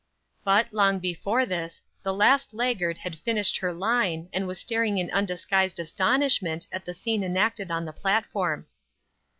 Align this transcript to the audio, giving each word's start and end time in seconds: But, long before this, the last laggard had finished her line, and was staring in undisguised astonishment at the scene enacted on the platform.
But, 0.43 0.73
long 0.73 0.97
before 0.97 1.45
this, 1.45 1.79
the 2.01 2.11
last 2.11 2.55
laggard 2.55 2.97
had 2.97 3.19
finished 3.19 3.57
her 3.57 3.71
line, 3.71 4.29
and 4.33 4.47
was 4.47 4.59
staring 4.59 4.97
in 4.97 5.11
undisguised 5.11 5.79
astonishment 5.79 6.65
at 6.71 6.85
the 6.85 6.95
scene 6.95 7.23
enacted 7.23 7.69
on 7.69 7.85
the 7.85 7.93
platform. 7.93 8.65